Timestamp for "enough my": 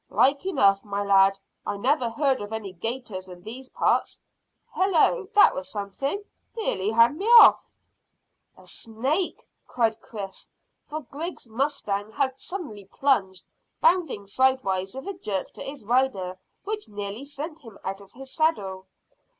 0.47-1.03